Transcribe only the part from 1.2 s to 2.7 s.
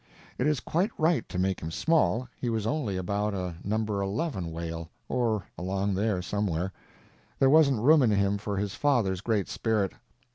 to make him small; he was